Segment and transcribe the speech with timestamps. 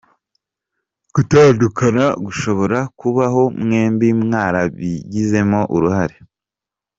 [1.13, 6.15] Gutandukana gushobora kubaho mwembi mwarabiogezemo uruhare.